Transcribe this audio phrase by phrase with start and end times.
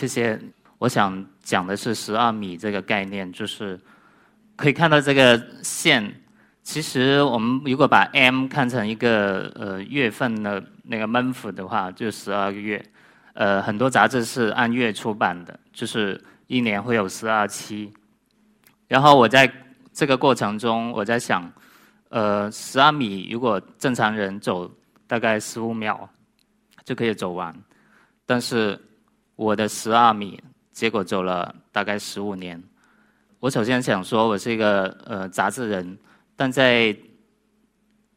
[0.00, 0.40] 谢谢。
[0.78, 3.78] 我想讲的是十二米这个概念，就是
[4.56, 6.10] 可以看到这个线。
[6.62, 12.82] 其实我们如果把 M 看成一个呃月份的那个 month 的话，就十二个月。
[13.34, 17.92] 呃，很多杂志是按月出版的，就是一年会有十二期。
[18.88, 19.52] 然后我在
[19.92, 21.52] 这个过程中，我在想，
[22.08, 24.70] 呃，十二米如果正常人走
[25.06, 26.08] 大概十五秒
[26.86, 27.54] 就可以走完，
[28.24, 28.80] 但是
[29.40, 30.38] 我的十二米
[30.70, 32.62] 结果走了大概十五年。
[33.38, 35.98] 我首先想说，我是一个呃杂志人，
[36.36, 36.94] 但在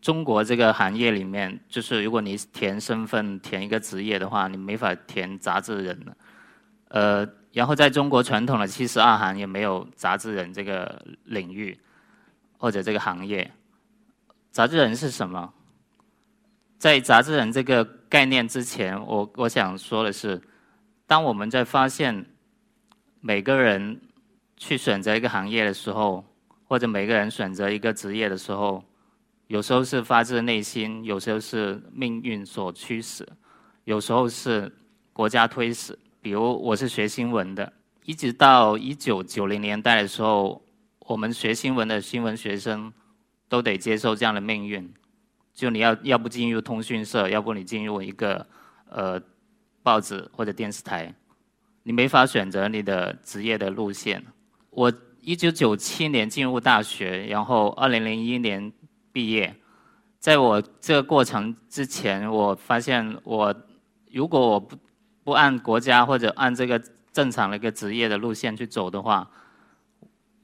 [0.01, 6.17] 中国这个行业里面，就是如果你填身份填一个职业的话，你没法填杂志人了。
[6.89, 11.79] 呃，然后在中国传统的七十二行也没有杂志人这个领域
[12.57, 13.49] 或者这个行业。
[14.51, 15.53] 杂志人是什么？
[16.77, 20.41] 在杂志人这个概念之前，我我想说的是，
[21.07, 22.25] 当我们在发现
[23.19, 24.01] 每个人
[24.57, 26.25] 去选择一个行业的时候，
[26.65, 28.83] 或者每个人选择一个职业的时候。
[29.47, 33.27] 有时候是发自内心，有时候是命运所驱使，
[33.83, 34.73] 有时候是
[35.11, 35.99] 国家推使。
[36.21, 37.71] 比如我是学新闻的，
[38.05, 40.63] 一直到一九九零年代的时候，
[40.99, 42.91] 我们学新闻的新闻学生
[43.47, 44.91] 都得接受这样的命运：
[45.53, 48.47] 就你要要不进入通讯社，要不你进入一个
[48.89, 49.21] 呃
[49.83, 51.13] 报纸或者电视台，
[51.83, 54.23] 你没法选择你的职业的路线。
[54.69, 58.73] 我一九九七年进入大学，然后二零零一年。
[59.15, 59.55] 毕业，
[60.17, 63.55] 在我这个过程之前，我发现我
[64.11, 64.75] 如果我不
[65.23, 66.81] 不按国家或者按这个
[67.11, 69.29] 正常的一个职业的路线去走的话，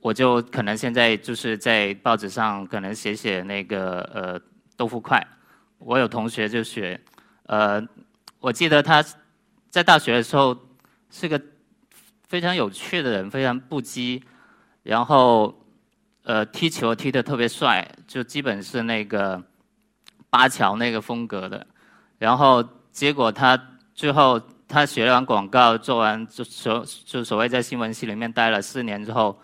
[0.02, 4.40] 我就可能现在就是在报纸上可能写写那个呃
[4.78, 5.20] 豆腐块。
[5.80, 7.02] 我有同学就学，
[7.48, 7.84] 呃，
[8.40, 9.04] 我记得他
[9.70, 10.58] 在大学的时候
[11.10, 11.42] 是个
[12.28, 14.22] 非常有趣的人，非常不羁，
[14.84, 15.56] 然后。
[16.24, 19.42] 呃，踢球踢得特别帅，就基本是那个
[20.30, 21.66] 巴乔那个风格的。
[22.20, 23.60] 然后结果他
[23.96, 29.42] 最后他学完广告，做完就所就所谓在新闻系里面待了四年之后，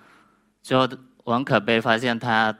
[0.61, 0.87] 最后
[1.23, 2.55] 我很可悲发现他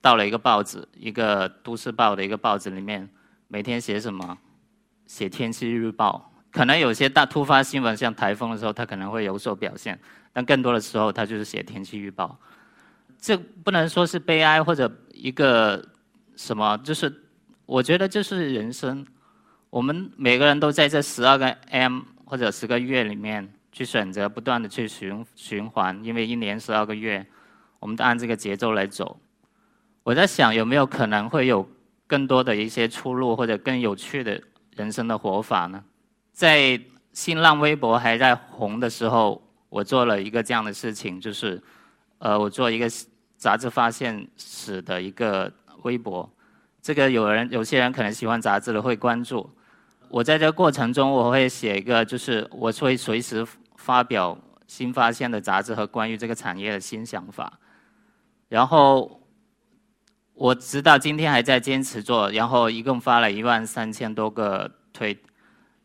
[0.00, 3.10] 到了一个报纸，一个都市报的一个报纸里面，
[3.48, 4.38] 每天写什么？
[5.06, 6.33] 写天气预报。
[6.54, 9.98] 可能有些大突发新闻，像台风的时候，他可能会有所表现，
[10.32, 12.38] 但更多的时候，他就是写天气预报。
[13.18, 15.84] 这不能说是悲哀或者一个
[16.36, 17.12] 什么，就是
[17.66, 19.04] 我觉得就是人生。
[19.68, 27.26] 我们每个人都在这十二个 M 或者十个月里面去选择，不断的去循循环，因为一年十二个月，
[27.80, 29.18] 我们都按这个节奏来走。
[30.04, 31.68] 我在想有没有可能会有
[32.06, 34.40] 更多的一些出路或者更有趣的
[34.76, 35.82] 人生的活法呢？
[36.34, 36.78] 在
[37.14, 41.62] 新浪微博还在红的时候，我做了一个这样的事情，就是
[42.18, 42.86] 呃，我做一个。
[43.36, 45.52] 杂志发现史的一个
[45.82, 46.26] 微博，
[46.80, 49.50] 这个有人有些人可能喜欢杂志的会关注。
[50.08, 53.46] 我在这个过程中，我会写一个，就是我会随时
[53.76, 57.52] 发表新发现的杂志和关于这个产业的新想法。
[58.48, 59.20] 然后
[60.32, 65.14] 我直到今天还在坚持做，然后一共发了一万三千多个推，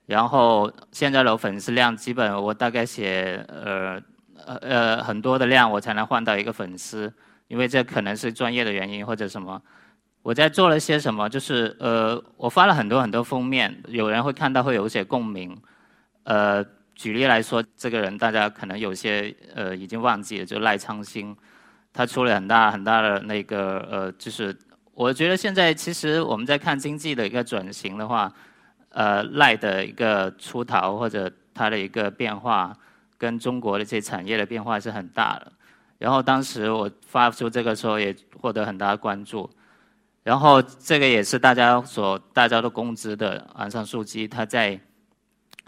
[0.10, 4.02] 然后现在的粉丝量基本我大概写呃
[4.48, 7.14] 呃呃很多的量，我才能换到一个粉丝。
[7.48, 9.60] 因为这可能是专业的原因或者什么，
[10.22, 15.56] 我在做了些什么，就是呃，我发了很多很多封面，有人会看到会有一些共鸣。
[16.24, 21.36] 呃，举例来说，这个人大家可能有些呃已经忘记了，就赖昌星，
[21.92, 24.56] 他出了很大很大的那个呃，就是
[24.94, 28.32] 我觉得现在其实我们在看经济的一个转型的话，
[29.00, 32.76] 呃，赖的一个出逃或者他的一个变化，
[33.18, 35.50] 跟中国的这些产业的变化是很大的。
[35.98, 39.50] 然后当时我发出这个时候也获得很大的关注，
[40.22, 44.78] 然后这个也是大家所大家都公知的安上素姬，他在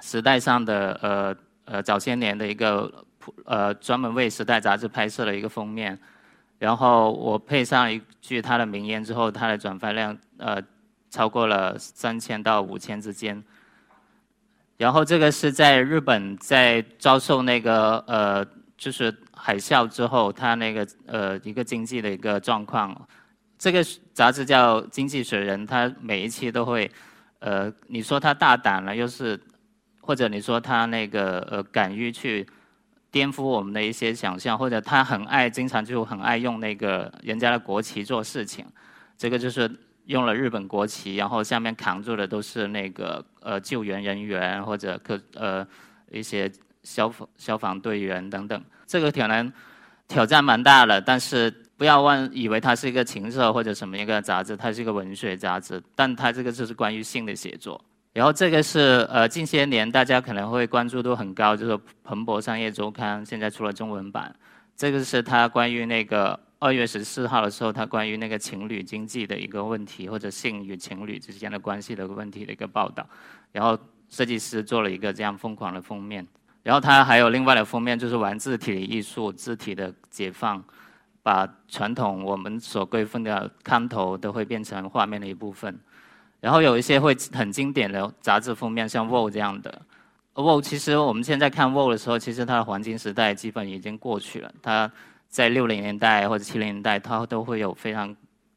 [0.02, 2.92] 时代上的呃呃早些年的一个
[3.46, 5.98] 呃专门为时代杂志拍摄的一个封面，
[6.60, 10.62] 然后我配上一句他的名言之后，他的转发量呃
[11.12, 13.44] 超过了三千到五千之间，
[14.78, 18.44] 然后这个是在日本在遭受那个呃
[18.78, 23.08] 就是海啸之后，它那个呃一个经济的一个状况，
[23.60, 26.90] 这个杂志叫《经济学人》，它每一期都会，
[27.40, 29.40] 呃，你说他大胆了，又是，
[30.00, 32.48] 或者你说他那个呃敢于去
[33.12, 38.66] 颠覆我们的一些想象，或者他很爱，经常就很爱用那个人家的国旗做事情，
[39.18, 39.70] 这个就是
[40.12, 45.66] 用了日本国旗，然后下面扛住的都是那个呃救援人员或者可呃
[46.12, 46.52] 一些。
[46.84, 48.60] 消防消防队员等等。
[48.88, 49.54] 这个可能
[50.08, 57.80] 挑战蛮大的，但是不要忘以为它是一个情色或者什么一个杂志，它是一个文学杂志，但它这个就是关于性的写作。
[58.14, 61.74] 然后这个是呃近些年大家可能会关注度很高，就是
[62.04, 64.36] 《彭博商业周刊》现在出了中文版，
[64.76, 66.40] 这个是它关于那个。
[66.62, 73.04] 二月十四号的时候，他关于那个情侣经济的一个问题，或者性与情侣之间的关系的问题的一个报道，
[73.52, 73.76] 然后
[74.10, 76.26] 设计师做了一个这样疯狂的封面，
[76.62, 80.64] 然后他还有另外的封面，就是玩字体的艺术，字体的解放，
[81.24, 85.80] 把传统我们所规范的看头都会变成画面的一部分，
[86.40, 89.82] 然后有一些会很经典的杂志封面，像《Vogue》这样的，
[90.40, 94.92] 《Vogue》其实我们现在看《Vogue》的时候，其实它的黄金时代基本已经过去了，它。
[95.32, 98.14] 在六零年代或者七零年代，他都会有非常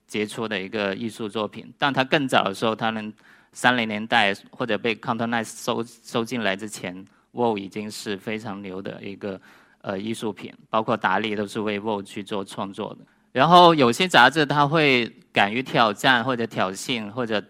[0.09, 1.73] 杰出的一个艺术作品。
[1.79, 3.11] 但他更早的时候，他能
[3.53, 6.93] 三零年代或者被 c o n t e n i z e 收收进来之前
[7.31, 9.41] w o 已经是非常牛的一个
[9.83, 10.53] 呃艺术品。
[10.69, 13.07] 包括达利都是为 w o 去做创作的。
[13.31, 17.43] 然后有些杂志他会敢于挑战或者挑衅或者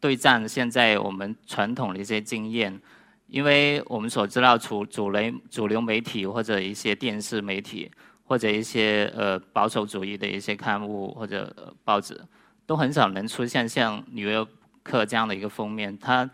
[0.00, 2.80] 对战现在我们传统的一些经验，
[3.26, 7.90] 因为我们所知道主主流主流媒体或者一些电视媒体。
[8.30, 12.16] 或者一些呃保守主义的一些刊物或者报纸，
[12.64, 14.46] 都很少能出现像《纽约
[14.84, 15.98] 客》这样的一个封面。
[15.98, 16.30] 它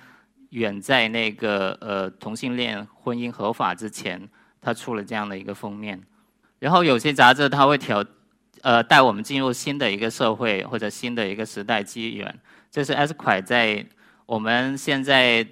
[0.51, 4.29] 远在那个呃同性恋婚姻合法之前，
[4.61, 5.99] 它出了这样的一个封面。
[6.59, 8.05] 然后有些杂志它会调
[8.61, 12.41] 呃带我们进入新的一个社会或者新的一个时代机缘。
[12.71, 13.83] 这是 S 块在
[14.27, 15.47] 我们现在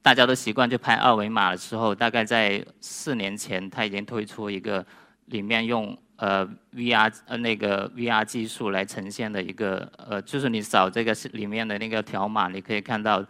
[0.00, 4.86] 大家都习惯去拍二维码的时候，大概在四年前，它已经推出一个。
[5.30, 13.24] 里面用呃 VR 呃那个 VR 技术来呈现的一个呃，就是你扫这个里面的那个条码，你可以看到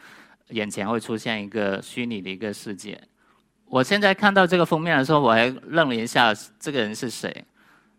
[0.49, 3.01] 眼前会出现一个虚拟的一个世界。
[3.67, 7.45] 我现在看到这个封面的时候，我还愣了一下，这个人是谁？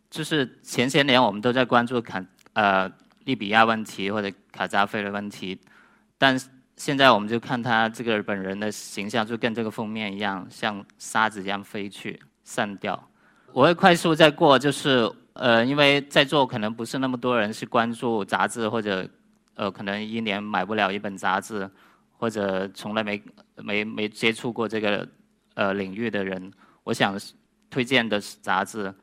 [0.10, 2.92] 就是前些年我们都在关注卡呃
[3.26, 5.60] 利比亚问题或者卡扎菲的问题，
[6.18, 6.40] 但
[6.76, 13.09] 现在我们就看他这个本人的形象，就跟这个封面一样，像沙子一样飞去散掉。
[13.52, 19.08] 我会快速再过，就是呃，因为在座可能不是那么多人是关注杂志，或者
[19.56, 21.70] 呃，可能一年买不了一本杂志，
[22.18, 23.22] 或者从来没
[23.56, 25.08] 没没接触过这个
[25.56, 26.52] 呃领域的人，
[26.84, 27.20] 我想
[27.70, 28.94] 推荐的杂志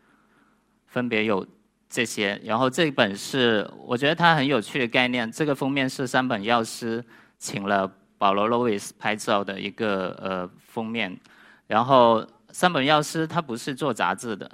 [0.86, 1.46] 分别有
[1.88, 2.40] 这些。
[2.44, 7.04] 然后这本是我觉得它很有趣的概念，这个封面是三本药师
[7.38, 11.18] 请了保罗·罗维斯拍照的一个呃封面，
[11.66, 12.24] 然后。
[12.58, 14.50] 三本药师他不是做杂志的，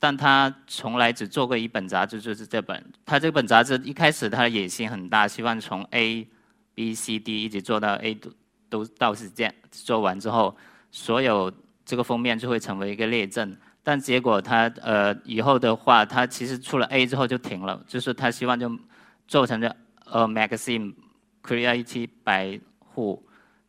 [0.00, 2.84] 但他从来只做过一本杂志，就是这本。
[3.04, 6.26] 他这本杂志一开始他的野心很大，希望从 A、
[6.74, 8.32] B、C、D 一直做到 A 都
[8.68, 9.54] 都到是这样。
[9.70, 10.56] 做完之后，
[10.90, 11.52] 所有
[11.84, 13.56] 这个封面就会成为一个列阵。
[13.84, 18.68] 但结果他呃以后的话，他其实出了 A 之后就停了，就是他希望就
[19.28, 19.76] 做成这
[20.06, 20.92] 呃 magazine
[21.44, 22.60] created by
[22.92, 23.20] who。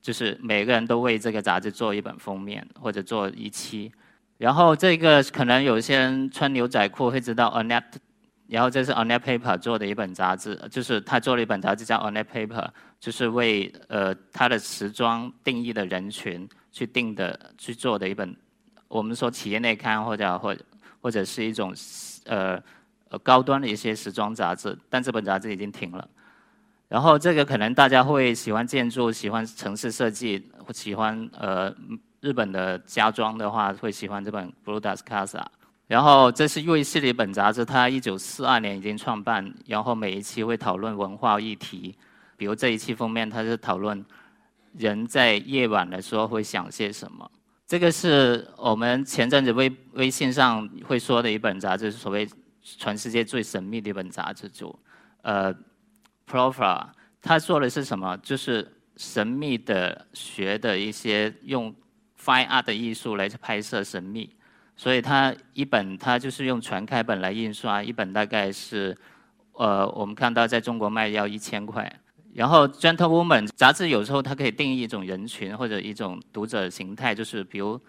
[0.01, 3.91] 就是每个人都为这个杂志做一本封面或者做一期，
[4.37, 7.83] 然后这个可能有些人穿牛仔裤会知道 Onet，
[8.47, 18.35] 然后这是 Onet Paper 做的一本杂志，就是他做了一本杂志叫 Onet Paper，就是为呃他的时装定义的人群去定的去做的一本，
[18.87, 20.55] 我们说企业内刊或者或
[21.01, 21.75] 或者是一种
[22.25, 22.61] 呃
[23.09, 26.07] 呃高端的一些时装杂志，但这本杂志已经停了。
[26.89, 31.73] 然后这个可能大家会喜欢建筑、喜欢城市设计、喜欢呃
[32.21, 35.39] 日本的家装的话，会喜欢这本《Blue Dust Casa》。
[35.87, 41.93] 然后这是瑞士的一本杂志，它一九四二年已经创办，然后每一期会讨论文化议题，
[42.37, 44.05] 比如这一期封面它是讨论
[44.77, 47.29] 人在夜晚的时候会想些什么。
[47.65, 52.25] 这个是我们前阵子微微信上会说的一本杂志，所谓
[52.61, 54.73] 全世界最神秘的一本杂志，就
[55.21, 55.53] 呃。
[56.29, 56.89] Profile，
[57.21, 58.17] 他做的是什么？
[58.17, 58.67] 就是
[58.97, 61.73] 神秘的学的一些用
[62.21, 64.35] Fine Art 的艺术来拍摄神秘，
[64.75, 68.97] 所以他一本他就是用全开本来印刷，一本大概是，
[69.53, 71.91] 呃，我们看到在中国卖要一千块。
[72.33, 77.79] 然后 Gentlewoman 杂志有时候它可以定义一种人群或者一种读者形态，就是比如。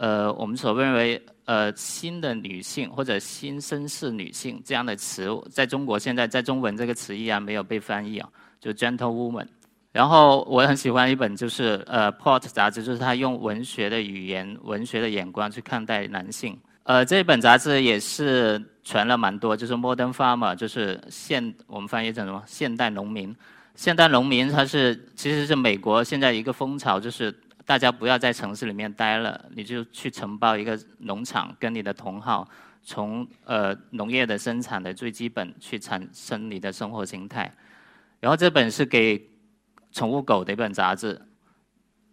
[0.00, 8.26] 呃，我们所认为呃新的女性或者新绅士女性这样的词，在中国现在在中文这个词依然没有被翻译啊，
[8.58, 9.46] 就 gentle woman。
[9.92, 16.58] 然后我很喜欢一本就是呃 Port 杂志，就是他用文学的语言、文学的眼光去看待男性。
[16.84, 23.36] 呃，这本杂志也是传了蛮多，就是 Modern Farmer，就是现我们翻译成什么现代农民。
[23.74, 27.38] 现代农民它是其实是美国现在一个风潮，就是。
[27.70, 32.48] 大家不要在城市里面待了，你就去承包一个农场，跟你的同好
[32.82, 37.48] 从呃农业的生产的最基本去产生你的生活形态。
[38.18, 39.24] 然后这本是给
[39.92, 41.16] 宠物狗的一本杂志，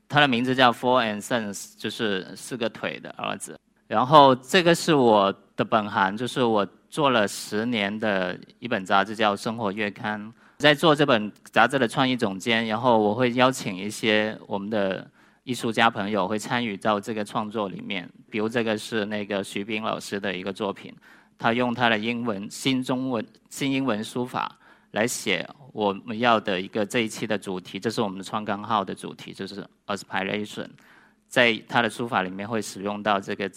[0.08, 3.60] 它的名字叫 Four and Sons，就是四个腿的儿子。
[3.88, 10.24] 然后这个是我的本行，就是我做了十年的一本杂志叫《生活月刊》，
[10.60, 12.68] 在做这本杂志的创意总监。
[12.68, 15.10] 然后我会邀请一些我们的。
[15.48, 20.94] 艺术家朋友会参与到这个创作里面，比如这个是那个徐冰老师的一个作品，
[21.38, 24.60] 他用他的英文新中文新英文书法
[24.92, 30.68] 来写我们要的一个这一期的主题，这是我们创刊号的主题，就是 aspiration，
[31.30, 33.50] 在他的书法里面会使用到这个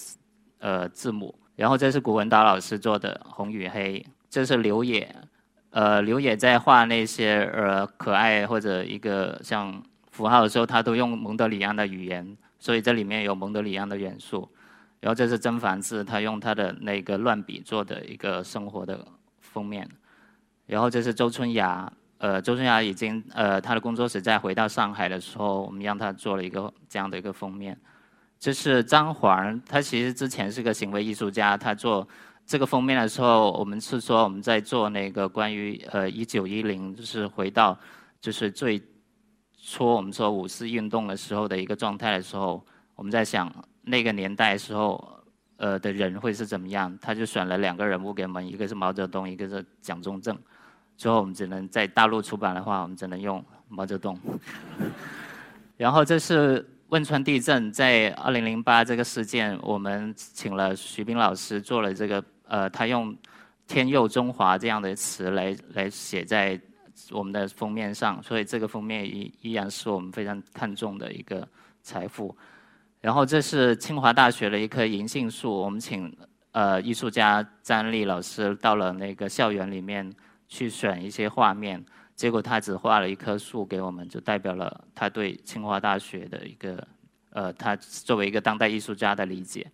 [0.60, 5.12] 呃字母，然后这是古文达老师做的红与黑，这是刘野，
[5.70, 9.82] 呃刘野在画那些呃可爱或者一个像。
[10.20, 14.46] 符号的时候，他都用蒙德里安的语言，所以这里面有蒙德里安的元素。
[15.00, 19.02] 然后这是曾凡志，他用他的那个乱笔做的一个生活的
[19.40, 19.88] 封面。
[20.66, 27.74] 然后这是周春芽，呃，周春芽已经呃，他的工作室在回到上海的时候，我们让他做了一个这样的一个封面。
[28.38, 32.06] 这是张环，他其实之前是个行为艺术家，他做
[32.44, 37.78] 这个封面的时候，我们是说我们在做那个关于呃一九一零，就是回到
[38.20, 38.78] 就是最。
[39.62, 42.64] 说我们说五四运动的时候的一个状态的时候，
[42.94, 43.52] 我们在想
[43.82, 45.22] 那个年代时候，
[45.58, 46.96] 呃的人会是怎么样？
[47.00, 50.36] 他就选了两个人物给我们，一个是毛泽东，一个是蒋中正。
[50.96, 54.18] 最后我们只能在大陆出版的话，我们只能用毛泽东。
[55.76, 63.14] 然后这是汶川地震，在二零零八这个事件，我们请了徐斌老师做了这个，呃，他用
[63.68, 66.58] “天佑中华”这样的词来来写在。
[67.10, 71.46] 我们的封面上，所以这个封面依依然是我们非常看重的一个
[71.82, 72.36] 财富。
[73.00, 76.14] 然后这是清华大学的一棵银杏树，我们请
[76.52, 80.12] 呃艺术家张丽老师到了那个校园里面
[80.48, 81.82] 去选一些画面，
[82.14, 86.86] 结果他只画了一棵树给我们，就代表了他对清华大学的一个
[87.30, 89.66] 呃他作为一个当代艺术家的理解。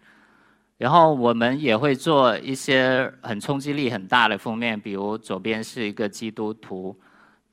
[0.78, 6.96] 然后我们也会做一些很冲击力很大的封面，比如左边是一个基督徒。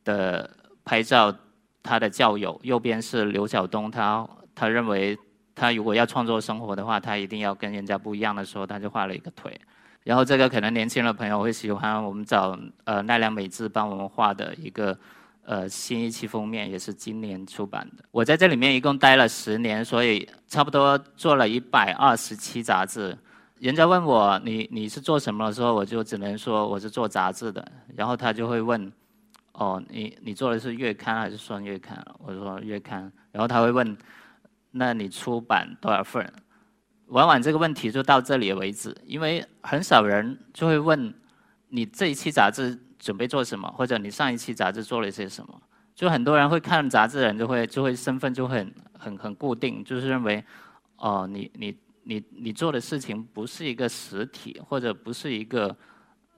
[0.03, 0.49] 的
[0.83, 1.33] 拍照，
[1.81, 5.17] 他的教友右边是刘晓东，他他认为
[5.55, 9.59] 他如果要创作生活的话，他一定要跟人家不一样的时候，他就画了一个腿。
[10.03, 14.97] 然后这个可能年轻的朋友会喜欢，我们找呃奈良美智帮我们画的一个
[15.45, 18.03] 呃新一期封面，也是今年出版的。
[18.11, 23.17] 我在这里面一共待了十年，所以差不多做了一百二十期杂志。
[23.59, 27.65] 人家问我你你是做什么的时候，我就只能说我是做杂志的。
[27.95, 28.91] 然后他就会问。
[29.53, 32.03] 哦，你你做的是月刊还是双月刊？
[32.17, 33.95] 我说月刊，然后他会问，
[34.71, 36.27] 那你出版多少份？
[37.07, 41.13] 往往这个问题就到这里为止，因为很少人就会问
[41.69, 45.61] 你这一期杂志准备做什么，或者你上一期杂志做了些什么。
[45.93, 50.43] 就很多人会看杂志的人就会就会身份就很很很固定，就是认为
[50.95, 55.77] 哦，你你你你做的事情不是一个实体，或者不是一个。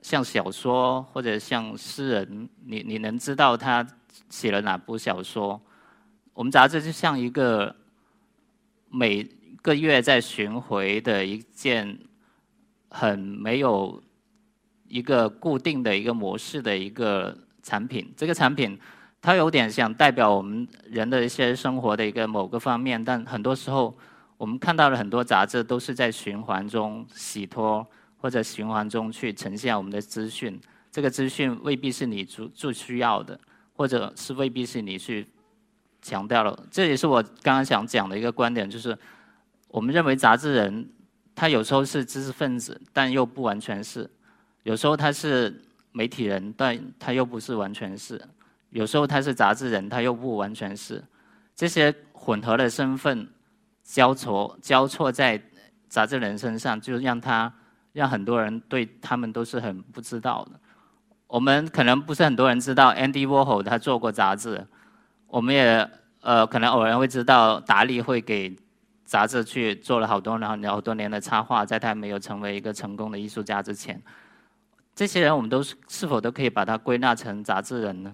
[0.06, 3.84] 像小说或者像诗人，你你能知道他
[4.30, 5.60] 写了哪部小说？
[6.32, 7.76] 我们杂志就像一个
[8.88, 9.24] 每
[9.64, 11.98] 个月在巡回的一件
[12.88, 14.00] 很没有
[14.88, 18.14] 一个固定的一个模式的一个产品。
[18.16, 18.80] 这个产品
[19.20, 23.98] 它有点想代表我们人的一些生活的一个某个方面，但很多时候
[24.38, 27.84] 我们看到的很多杂志都是在循环中洗脱。
[28.18, 30.60] 或者循环中去呈现我们的资讯，
[30.92, 33.40] 这个资讯未必是你最最需要的，
[33.74, 35.28] 或者是未必是你去
[36.02, 36.68] 强调了。
[36.72, 38.98] 这也是我刚刚想讲的一个观点，就是
[39.68, 40.90] 我们认为杂志人
[41.36, 44.10] 他有时候是知识分子，但又不完全是；
[44.64, 48.18] 有时候他是媒体人，但他又不是完全是；
[48.70, 51.04] 有时候他是杂志人，他又不完全是。
[51.56, 53.28] 这些混合的身份
[53.84, 55.42] 交错交错在
[55.88, 57.54] 杂志人身上，就让他。
[57.96, 60.60] 让很多人对他们都是很不知道的。
[61.28, 64.68] 我们可能不是很多人知道 Andy Warhol 他做过杂志，
[65.28, 68.54] 我们也呃可能偶然会知道达利会给
[69.06, 74.02] 杂志去做了好多然后好多年的插画，在他没有成为一个成功的艺术家之前，
[74.94, 78.14] 这些人我们都是是否都可以把他归纳成杂志人呢？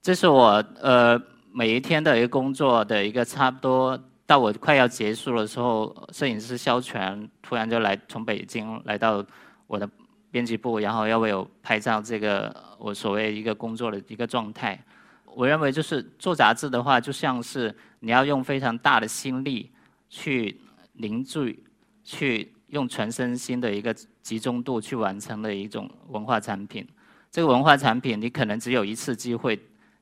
[0.00, 1.20] 这是我呃
[1.52, 3.98] 每一天的一个工作的一个差不多。
[4.26, 9.24] 到我快要结束的时候，摄影师肖全突然就来从北京来到
[9.68, 9.88] 我的
[10.30, 12.02] 编辑部，然后要为我拍照。
[12.02, 14.78] 这个我所谓一个工作的一个状态，
[15.24, 19.70] 我认为就是做杂志的话，就像是你要用非常大的心力
[20.10, 20.60] 去
[20.94, 21.64] 凝聚，
[22.02, 26.84] 去用全身心的一个集中度去完成的一种文化产品。
[27.30, 29.56] 这个文化产品你可能只有一次机会，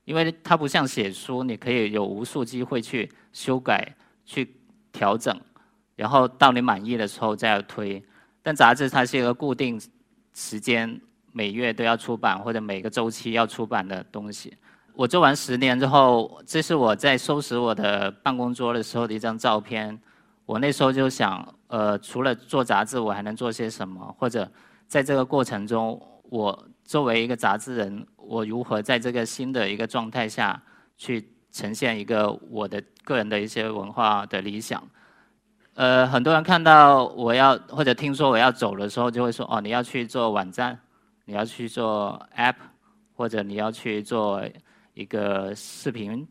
[0.05, 3.93] 因为它不像写书，你可以有无数机会去修改、
[4.25, 4.55] 去
[4.91, 5.39] 调整，
[5.95, 8.03] 然后到你满意的时候再要推。
[8.41, 9.79] 但杂志它是一个固定
[10.33, 10.99] 时间。
[11.37, 14.55] 每月都要出版，或者每个周期要出版的东西。
[14.93, 19.99] 我做完十年之后，这是我在收拾我的办公桌的时候的一张照片。
[20.45, 24.15] 我那时候就想，呃，除了做杂志，我还能做些什么？
[24.17, 24.49] 或者
[24.87, 30.63] 在这个过程中，我作为一个杂志人，我如何在这个新的一个状态下
[30.95, 34.85] 去呈现一个我的个人的一些文化的理想？
[35.75, 40.77] 呃，很多人看到我要或者听说我要走的时候，就会说：“哦，你要去做网站。”
[41.27, 42.53] 你要去做 App，
[43.15, 44.43] 或者你要去做
[44.93, 46.27] 一个视频，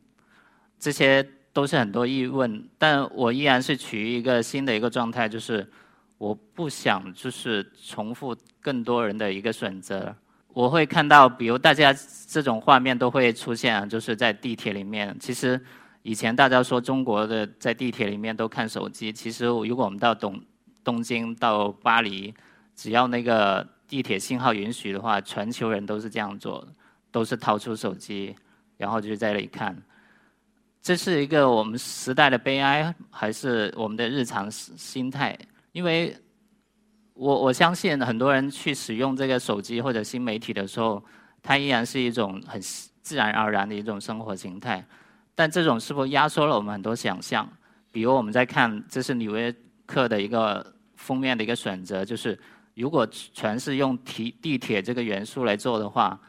[0.78, 2.68] 这些都是很多疑问。
[2.78, 5.68] 但我依然是处于一个新的一个状态，就是
[6.16, 10.14] 我不想就是重复更多人的一个选择。
[10.54, 11.94] 我会看到，比如大家
[12.26, 15.14] 这种画面都会出现，就是在地铁里面。
[15.20, 15.60] 其实
[16.02, 20.40] 以前大家说中国的在地铁里面都看手机，其实如果我们到东
[20.82, 22.32] 东京到巴黎，
[22.74, 23.68] 只要那个。
[23.86, 26.66] 地铁信号允许的话，全球人都是这样做，
[27.12, 28.34] 都是掏出手机，
[28.78, 29.76] 然后就在那里看。
[30.80, 35.38] 这是一个我们时代的悲哀，还是我们的日常心态？
[35.72, 36.16] 因为
[37.14, 41.02] 我我相信很多人去使用这个手机或者新媒体的时候，
[41.42, 42.60] 它依然是一种很
[43.02, 44.84] 自然而然的一种生活形态。
[45.34, 47.48] 但这种是否压缩了我们很多想象？
[47.90, 49.54] 比如我们在看，这是纽约
[49.86, 52.38] 客的一个封面的一个选择，就是。
[52.76, 56.20] 如果全是用地地铁这个元素来做的话，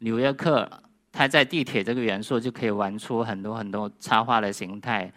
[0.00, 0.68] 纽约客
[1.12, 5.12] 它在地铁这个元素就可以玩出很多很多插画的形态。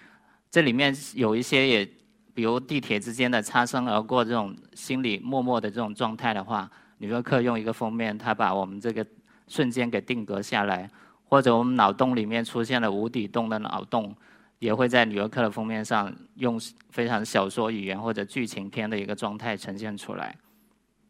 [0.51, 1.89] 这里面有一些也，
[2.35, 9.03] 比如地铁之间的擦身而过这种心里默默的这种状态的话，纽约客用一个封面，他把我们这个
[9.47, 10.87] 瞬间给定格下来，
[11.23, 14.13] 或者我们脑洞里面出现了无底洞的脑洞，
[14.59, 20.35] 也会在纽约客的封面上用非常小说语言或者剧情片的一个状态呈现出来。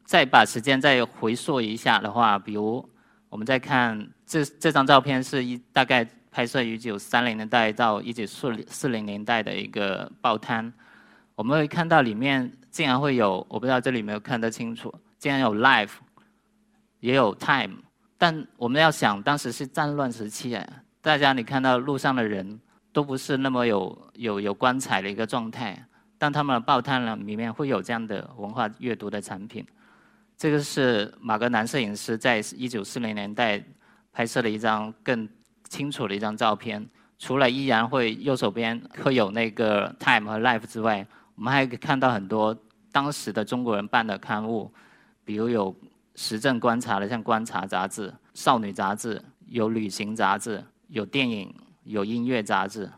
[0.04, 2.88] 再把时间再回溯一下的话，比如
[3.30, 10.72] 我们再看这这张照片是一大概拍摄于一九三零年代到一九四四零年代的一个报摊，
[11.36, 15.92] 我们会看到里面竟然会有，我不知道这里没有看得清楚，竟然有 life，
[17.02, 17.76] 也有 time，
[18.18, 20.58] 但我们要想当时是战乱时期，
[21.02, 22.60] 大家你看到路上的人
[22.94, 25.78] 都不是那么有有有光彩的一个状态，
[26.18, 29.66] 但他们的报摊呢里面会有这样的文化阅读的产品。
[30.38, 33.62] 这个是马格南摄影师在一九四零年代
[34.12, 35.28] 拍摄的一张更
[35.70, 36.86] 清楚的一张照片。
[37.18, 42.58] 除了依然会右手边会有那个 Time 和 Life 之外，我们还可以看到很多
[42.92, 44.72] 当时的中国人办的刊物，
[45.24, 45.76] 比如有
[46.16, 52.90] 时政观察的像《观察》杂志、少女杂志，有旅行杂志，有电影、有音乐杂志，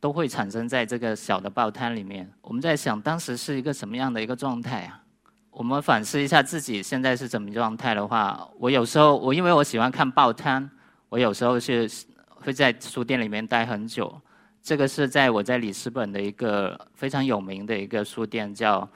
[0.00, 2.30] 都会产生在这个小的报摊里面。
[2.40, 5.02] 我们在想，当时是一个什么样的一个状态啊？
[5.50, 10.70] 我们反思一下自己现在是怎么状态的话，我有时候我因为我喜欢看报摊，
[11.10, 11.86] 我有时候是
[12.30, 14.18] 会在书店里面待很久。
[14.62, 18.88] 这个是在我在里斯本的一个非常有名的一个书店，叫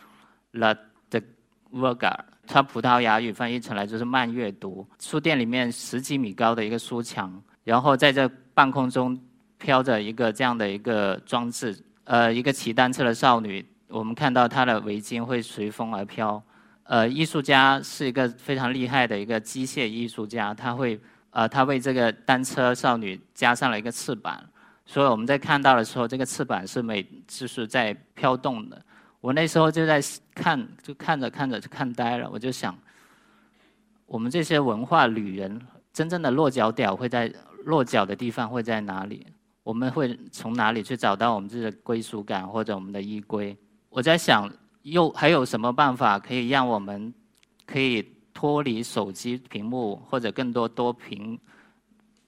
[0.53, 0.73] La
[1.11, 1.21] de
[1.73, 4.87] Vega，它葡萄牙语翻译成来就是慢阅读。
[5.01, 9.19] 书店里面十几米高的一个书墙，然后在这半空中
[9.59, 13.67] 飘着一个这样的一个装置，呃，一个骑单车的少女。
[13.89, 16.41] 我们看到她的围巾会随风而飘，
[16.85, 20.99] 呃，艺术家是一个非常厉害的一个机械艺术家，他会，
[21.31, 24.41] 呃，他为这个单车少女加上了一个翅膀，
[24.87, 28.81] 所以我们在看到的时候，这个翅膀是每就是在飘动的。
[29.21, 30.01] 我那时候就在
[30.33, 32.77] 看，就看着看着就看呆了，我就想，
[34.07, 35.61] 我们这些文化旅人
[35.93, 37.33] 真正的落脚点会在
[37.65, 39.27] 落脚的地方会在哪里？
[39.65, 43.57] 我们会从哪里去找到我们自己的归属感或者我们的依归？
[43.91, 44.49] 我在想，
[44.83, 47.13] 又还有什么办法可以让我们
[47.67, 51.37] 可以脱离手机屏幕或者更多多屏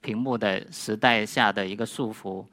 [0.01, 2.45] 屏幕的时代下的一个束缚，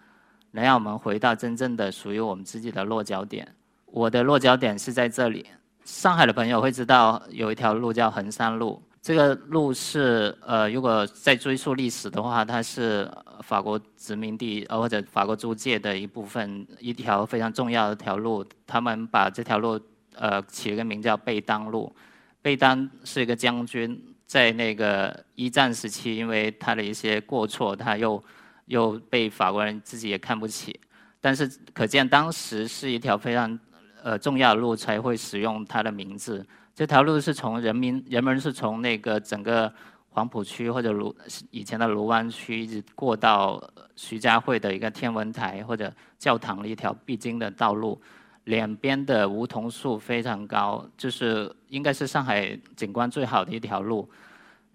[0.51, 3.47] 能让我们回到真正的属于我们自己的落脚点？
[3.85, 5.45] 我的落脚点是在这里。
[5.83, 13.11] 上海的朋友会知道有一条路叫衡山路，这个路是呃，如果在追溯历史的话，它是。
[13.41, 19.79] 法国殖民地呃或者法国租界的一部分，一条非常重要的一条路，他们把这条路
[20.15, 21.93] 呃起了个名叫贝当路。
[22.41, 28.23] 贝当是一个将军，在那个一战时期，因为他的一些过错，他又
[28.65, 30.79] 又被法国人自己也看不起。
[31.21, 33.59] 但是可见当时是一条非常
[34.03, 36.45] 呃重要的路，才会使用它的名字。
[36.73, 39.73] 这条路是从人民人们是从那个整个
[40.09, 41.15] 黄浦区或者卢
[41.49, 43.61] 以前的卢湾区，一直过到
[43.95, 47.99] 徐家汇的一个天文台或者教堂的一条必经的道路。
[48.45, 54.09] 两边的梧桐树非常高，就是应该是上海景观最好的一条路。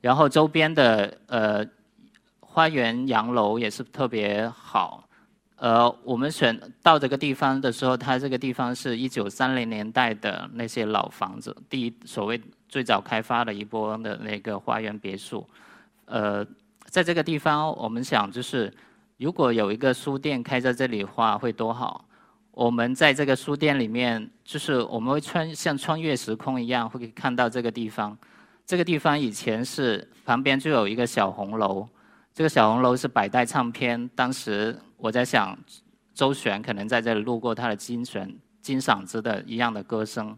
[0.00, 1.66] 然后周边的呃
[2.40, 5.04] 花园洋楼也是特别好。
[5.56, 15.46] 呃，我们选到这个地方的时候，它这个地方是一九三零年代的那些老房子，第一所谓最早开发的一波的那个花园别墅。
[16.06, 16.44] 呃，
[16.86, 18.72] 在这个地方，我们想就是
[19.18, 22.06] 如果有一个书店开在这里的话，会多好。
[22.52, 28.16] 我们在这个书店里面，就是我们会穿像穿越时空一样，会看到这个地方。
[28.66, 31.88] 这个地方以前是旁边就有一个小红楼，
[32.34, 34.78] 这个小红楼是百代唱片，当时。
[35.02, 35.58] 我在想，
[36.12, 40.36] 周璇可能在这里录过他的金旋金嗓子的一样的歌声。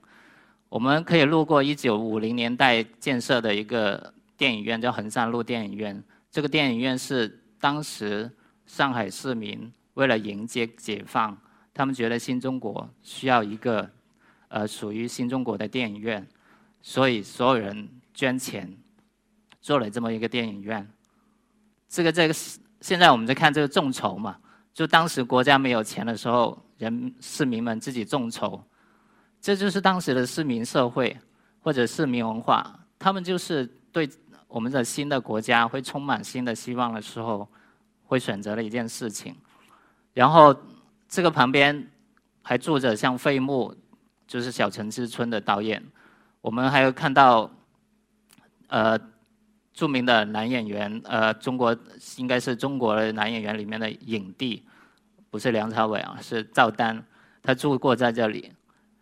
[0.68, 6.00] 我们可以路过一九五零年代建设的一个电影院，叫衡山路电影院。
[6.30, 8.30] 这个电影院是当时
[8.66, 11.36] 上海市民为了迎接解放，
[11.74, 13.88] 他们觉得新中国需要一个
[14.48, 16.26] 呃属于新中国的电影院，
[16.80, 18.70] 所以所有人捐钱
[19.60, 20.86] 做了这么一个电影院。
[21.88, 22.34] 这个这个
[22.80, 24.36] 现在我们在看这个众筹嘛。
[24.74, 28.58] 就当时国家没有钱的时候，人市民们自己众筹，
[29.38, 31.14] 这就是当时的市民社会
[31.60, 32.80] 或者市民文化。
[32.98, 34.08] 他们就是对
[34.48, 37.46] 我们的新的国家会充满新的希望的时候，
[38.06, 39.36] 会选择的一件事情。
[40.14, 40.56] 然后
[41.12, 41.86] 这个旁边
[42.40, 43.76] 还住着像费穆，
[44.26, 45.82] 就是《小城之春》的导演。
[46.40, 47.50] 我们还有看到，
[48.68, 48.98] 呃。
[49.74, 51.74] 著名的男演员，呃，中国
[52.18, 54.62] 应该是中国的男演员里面的影帝，
[55.30, 57.02] 不是梁朝伟啊，是赵丹，
[57.42, 58.52] 他住过在这里，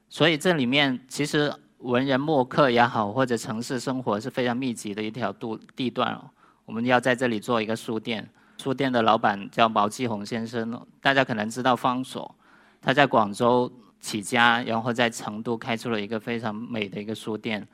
[0.09, 6.17] 所以这里面其实文人墨客也好，或者城市生活是非常密集的一条度地段。
[6.65, 12.35] 我们要在这里做一个书店，书店的老板叫毛继红先生，大家可能知道方所，
[12.83, 17.67] 他在广州起家，然后在成都开出了一个非常美的一个书店，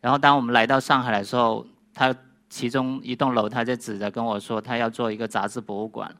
[0.00, 2.14] 然后当我们来到上海的时候，他。
[2.54, 6.14] 其中一栋楼，他就指着跟我说，他要做一个杂志博物馆。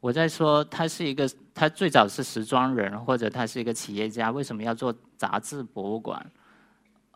[0.00, 6.24] 我在说，他是一个，他最早是时装人，或者他是一个企业家，为什么要做杂志博物馆？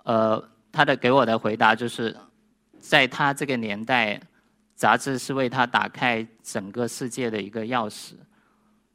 [0.05, 2.15] 呃，他的给我的回答就是，
[2.79, 4.21] 在他这个年代，
[4.75, 8.13] 杂志是为他打开整个世界的一个钥匙。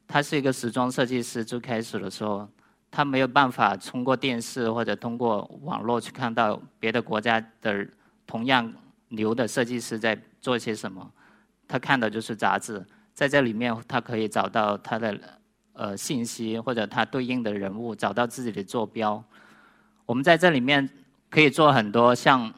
[0.07, 2.47] 他是一个时装设计师，最开始的时候，
[2.89, 7.87] 他没有办法通过电视或者通过网络去看到别的国家的
[8.25, 8.73] 同样。
[9.09, 11.09] 牛的设计师在做些什么？
[11.65, 15.17] 他看的就是杂志，在这里面他可以找到他的
[15.71, 19.23] 呃信息，或者他对应的人物，找到自己的坐标。
[20.05, 20.89] 我们在这里面
[21.29, 22.53] 可以做很多，像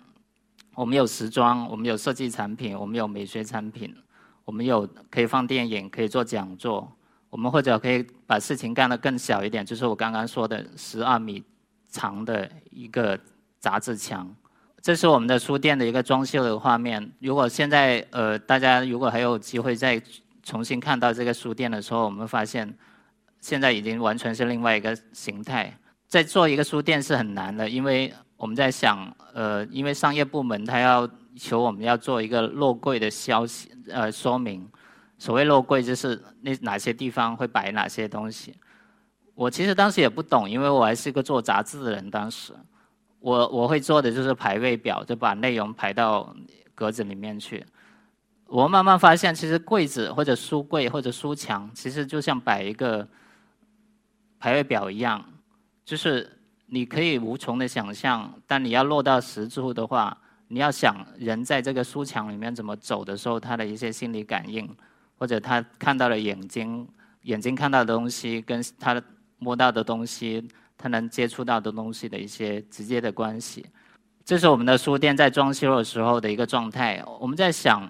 [0.80, 3.94] 我们有时装，我们有设计产品，我们有美学产品，
[4.46, 6.90] 我们有可以放电影，可以做讲座。
[7.30, 11.44] 我们或者可以把事情干得更小一点，就是我刚刚说的十二米
[11.90, 13.20] 长的一个
[13.60, 14.34] 杂志墙。
[14.82, 17.12] 这是我们的书店的一个装修的画面。
[17.20, 20.02] 如果现在呃大家如果还有机会再
[20.44, 22.74] 重新看到这个书店的时候，我们发现
[23.42, 25.78] 现在已经完全是另外一个形态。
[26.08, 34.66] 在做一个书店是很难的，因为我们在想呃，因为商业部门他要求我们要做一个落柜的消息呃说明。
[35.18, 38.56] 所谓落柜就是那哪些地方会摆哪些东西。
[39.36, 42.54] 我其实当时也不懂，因为我还是一个做杂志的人，当时。
[43.20, 46.34] 我我会做的就是排位表，就把内容排到
[46.74, 47.66] 格子里面去。
[48.46, 53.06] 我慢慢发现，其实柜子或者书柜或者书墙，其实就像摆一个
[54.40, 55.22] 排位表一样，
[55.84, 56.39] 就是
[56.70, 64.70] 你可以无穷的想象，但你要落到实处的话，你要想人在这个书墙里面怎么走的时候，他的一些心理感应，
[65.18, 66.88] 或者他看到的眼睛，
[67.24, 69.02] 眼睛看到的东西跟他
[69.38, 70.48] 摸到的东西。
[70.82, 73.66] 他能接触到的东西的一些直接的关系，
[74.24, 77.04] 这是我们的书店在装修的时候的一个状态。
[77.20, 77.86] 我们在想，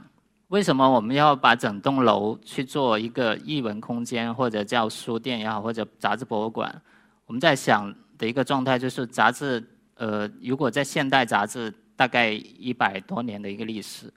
[0.47, 6.81] 为什么我们要把整栋楼去做一个译文空间，或者叫书店也好，或者杂志博物馆？
[7.27, 9.63] 我们在想的一个状态就是，杂志，
[9.95, 14.13] 呃，如果在现代杂志大概一百多年的一个历史，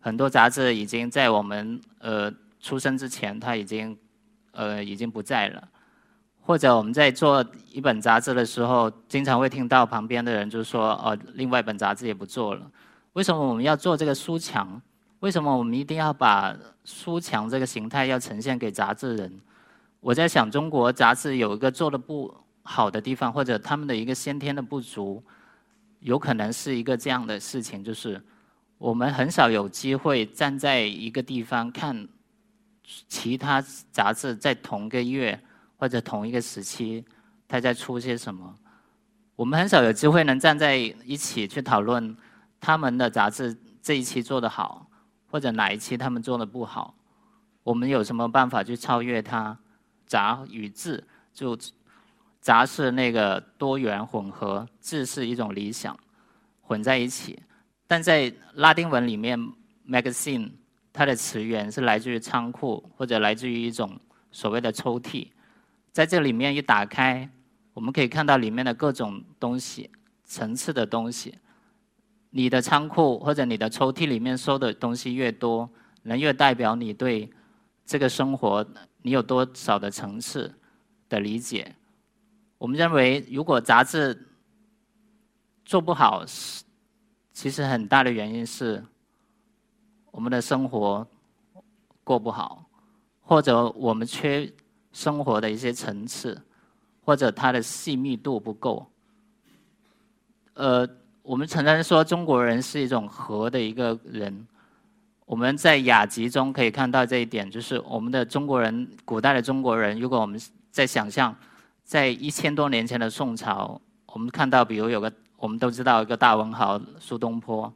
[0.00, 2.30] 很多杂志已经在我们呃
[2.60, 3.96] 出生之前，它已经
[4.50, 5.68] 呃已经不在了。
[6.42, 12.70] 或者我们在做一本杂志的时候，经常会听到旁边的人就说：“哦，另外一本杂志也不做了。”
[13.14, 14.80] 为什么我们要做这个书墙？
[15.20, 19.40] 为什么我们一定要把书墙这个形态要呈现给杂志人？
[19.98, 22.32] 我在想，中国杂志有一个做的不
[22.66, 25.22] 好的地方，或者他们的一个先天的不足，
[26.00, 28.20] 有可能是一个这样的事情，就是
[28.76, 32.06] 我们很少有机会站在一个地方看
[33.08, 35.40] 其他杂志在同个月
[35.76, 37.04] 或者同一个时期，
[37.46, 38.54] 它在出些什么。
[39.36, 42.16] 我们很少有机会能站在一起去讨论
[42.58, 44.90] 他们的杂志这一期做得好，
[45.30, 46.94] 或者哪一期他们做的不好。
[47.62, 49.58] 我们有什么办法去超越它？
[50.06, 51.02] 杂与质，
[51.34, 51.58] 就
[52.46, 55.98] 杂是那个多元混合，质是一种理想，
[56.60, 57.36] 混在一起。
[57.88, 59.36] 但在拉丁文里面
[59.84, 60.52] ，magazine
[60.92, 63.98] 它的词源是来自于仓库，或者来自于一种
[64.30, 65.26] 所谓的抽屉。
[65.90, 67.28] 在这里面一打开，
[67.74, 69.90] 我们可以看到里面的各种东西，
[70.22, 71.36] 层次的东西。
[72.30, 75.68] 你的仓库或者你的抽屉里面收的东西越多，
[76.04, 77.28] 能越代表你对
[77.84, 78.64] 这个生活。
[79.02, 80.54] 你有多少的层次
[81.08, 81.74] 的理解？
[82.58, 84.26] 我们认为，如果杂志
[85.64, 86.64] 做不好，是
[87.32, 88.82] 其实很大的原因是
[90.10, 91.06] 我们的生活
[92.02, 92.64] 过不好，
[93.20, 94.50] 或者我们缺
[94.92, 96.40] 生活的一些层次，
[97.04, 98.90] 或者它的细密度不够。
[100.54, 100.88] 呃，
[101.22, 104.46] 我们常常说中国人是一种和的一个人。
[105.26, 110.40] 我们在雅集中可以看到这一点，就是我们的中国人，古代的中国人，如果我们
[110.70, 111.36] 在想象，
[111.86, 117.72] 在一千多年前的宋朝，我们看到，比如有个我们都知道一个大文豪苏东坡，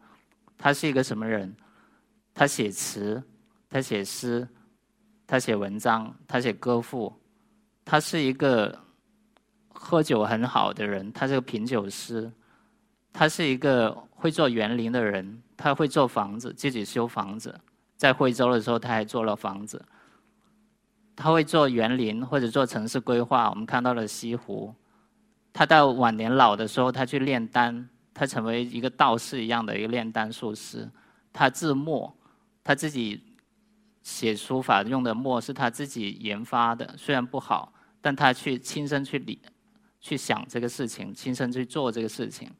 [0.58, 1.54] 他是一个什么人？
[2.34, 3.22] 他写词，
[3.68, 4.46] 他写诗，
[5.28, 7.10] 他写文章，他写歌赋，
[7.84, 8.76] 他是一个
[9.68, 12.28] 喝酒很好的人，他是个品酒师，
[13.12, 15.40] 他是一个会做园林的人。
[15.62, 17.54] 他会做房子，自己修房子，
[17.94, 19.84] 在惠州的时候他还做了房子。
[21.14, 24.74] 他会做园林或者做城市规划，我们看到了西湖。
[25.52, 30.88] 他到晚年老的时候，他去炼丹，他成为一个道士一样的一个炼丹术师。
[31.32, 32.14] 他制墨，
[32.62, 33.22] 他自己
[34.02, 39.38] 写书法用的墨是他自己研发的，虽然不好，但他去亲身去理，
[40.00, 42.50] 去想这个事情，亲身去做这个事情。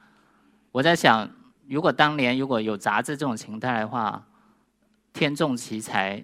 [0.73, 1.31] 我在想。
[1.69, 4.27] 如果当年如果有杂志这种形态的话，
[5.13, 6.21] 天纵奇才，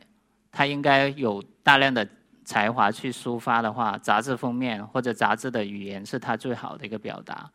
[0.50, 2.06] 他应该有大量的
[2.44, 7.50] 才华去抒发的话，杂志封面或者杂志的语言是他最好的一个表达。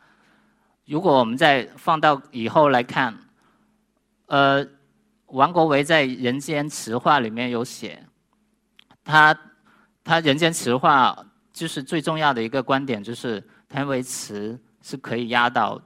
[0.86, 3.18] 如果我们再放到以后来看，
[4.26, 4.68] 呃，
[5.28, 8.06] 王国维在《人间词话》里面有写，
[9.06, 9.34] 他
[10.04, 11.18] 他《人间词话》
[11.54, 15.82] 就是最重要的一个观点，就是他认为词是可以压倒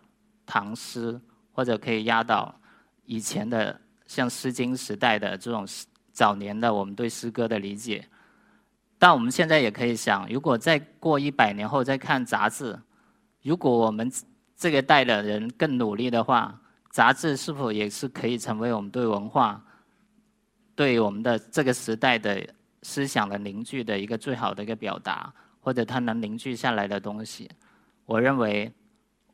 [0.47, 1.21] 唐诗。
[1.57, 2.53] 或者可以压倒
[3.05, 5.65] 以前的像《诗经》时代的这种
[6.11, 8.05] 早年的我们对诗歌的理解，
[8.97, 12.79] 但我们现在也可以想，如果再过一百年后再看杂志，
[13.41, 14.11] 如果我们
[14.55, 19.63] 这个代的人更努力的话，杂志是否也是可以成为我们对文化、
[20.75, 22.41] 对我们的这个时代的
[22.81, 27.49] 思想的凝聚的一个最好的一个表达，或者它能凝聚下来的东西？
[28.05, 28.71] 我认为。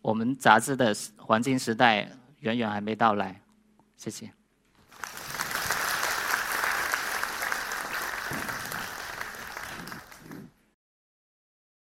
[0.04, 3.40] 我们杂志的黄金时代远远还没到来，
[3.96, 4.34] 谢谢。